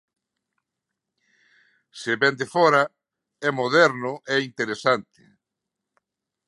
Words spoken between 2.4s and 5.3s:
fóra é moderno e interesante.